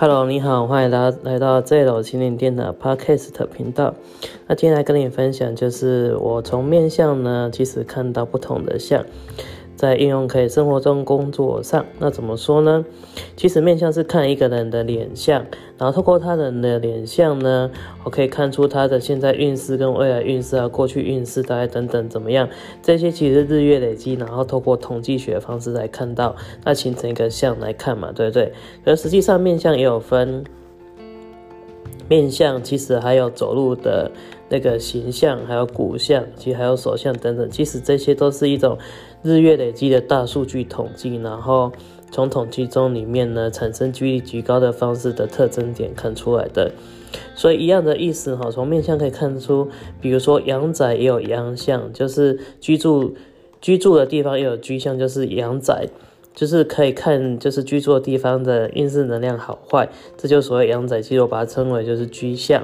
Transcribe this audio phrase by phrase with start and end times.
[0.00, 3.96] Hello，你好，欢迎大家来到 Z 楼心灵店的 Podcast 频道。
[4.46, 9.04] 那今天来跟你分享，就是我从面相呢，其实看到不同的相。
[9.78, 12.84] 在应用可以生活中、工作上，那怎么说呢？
[13.36, 15.46] 其实面相是看一个人的脸相，
[15.78, 17.70] 然后透过他人的脸相呢，
[18.02, 22.48] 我可以看出他的现在运势跟未来运势啊，过去运势大概等等怎么样。
[22.82, 28.52] 这些其实日月累积，然后透过统计学方式来看到，那形成一个相来看嘛，对不对？
[28.84, 30.42] 而实际上面相也有分，
[32.08, 34.10] 面相其实还有走路的
[34.48, 38.78] 那个形象，还有骨相，其实还有手相等等，其实这些都是一种。
[39.20, 41.72] 日月累积的大数据统计，然后
[42.12, 46.70] 从统计中里面呢产生几率极高的方式的特征点看出来的，
[47.34, 49.68] 所以一样的意思哈，从面相可以看出，
[50.00, 53.16] 比如说阳宅也有阳相，就是居住
[53.60, 55.88] 居住的地方也有居相，就是阳宅，
[56.38, 62.62] 就是可以看就是居住的地方的运势能量好坏，这就所谓阳宅，其实我把它称为就是居相。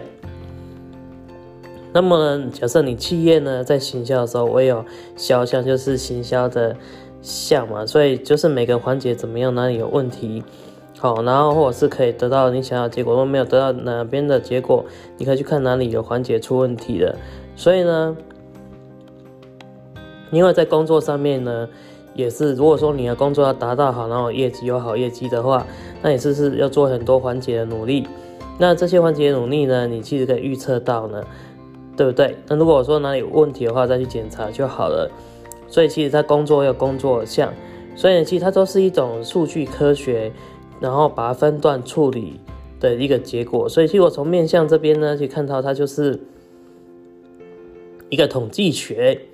[1.93, 4.85] 那么，假设你企业呢在行销的时候，我有
[5.17, 6.77] 销项，就是行销的
[7.21, 10.45] 项嘛，所以就是每个环节怎么样，哪里有问题，
[10.97, 14.85] 好，然后或者是可以得到你想要结果，如果没有得到哪边的结果，
[15.19, 17.13] 你可以去看哪里有环节出问题的。
[17.57, 18.17] 所以呢，
[20.31, 21.69] 因为在工作上面呢，
[22.15, 25.67] 也是如果说你的工作要达到好，然后业绩有好业绩的话，
[26.03, 28.07] 那也是是要做很多环节的努力。
[28.59, 31.23] 那这些环节努力呢，你其实可以预测到呢。
[31.97, 32.37] 对不对？
[32.49, 35.09] 那如果说哪里有问题的话，再去检查就好了。
[35.69, 37.55] 所以其实它工作有工作项，
[37.95, 40.33] 所以其实它都是一种数据科学，
[40.81, 42.41] 然后把它分段处理
[42.81, 43.69] 的一个结果。
[43.69, 46.19] 所以其实我从面相这边呢，去看到它就是
[48.09, 49.29] 一个统计学，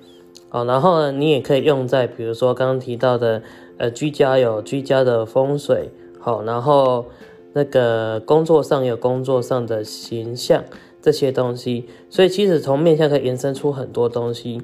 [0.51, 3.41] 哦，然后呢，你也可以用在比如说刚刚提到的，
[3.77, 7.05] 呃，居家有居家的风水，好，然后
[7.53, 10.63] 那个工作上有工作上的形象。
[11.03, 14.61] 这些东西，所以其实从面相可以延伸出很多东西。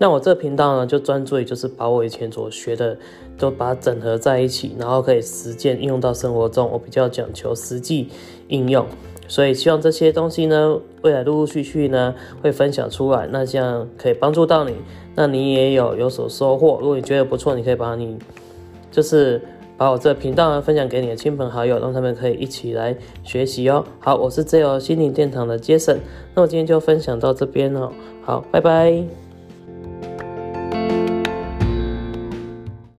[0.00, 2.96] 那我这频道呢，就专注于就是把我以前所学的
[3.36, 6.66] 都把它整合在一起，然后可以实践应用到生活中。
[6.72, 8.08] 我比较讲求实际
[8.48, 8.86] 应用，
[9.28, 14.74] 所以希望这些东西呢，未来陆陆续续呢会分享出来，那这样可以帮助到你，
[15.14, 16.78] 那你也有有所收获。
[16.80, 18.18] 如果你觉得不错，你可以把你
[18.90, 19.38] 就是。
[19.80, 22.94] 把我这频道呢分享给你的亲朋好友，让他们可以一起来
[23.24, 23.82] 学习哦。
[23.98, 25.98] 好，我是自由心灵殿堂的杰森，
[26.34, 27.90] 那我今天就分享到这边哦。
[28.20, 29.29] 好，拜拜。